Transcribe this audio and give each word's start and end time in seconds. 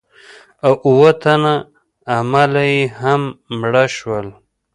او 0.65 0.73
اووه 0.87 1.11
تنه 1.21 1.53
عمله 2.15 2.63
یې 2.73 2.81
هم 3.01 3.21
مړه 3.59 3.85
شول. 3.95 4.27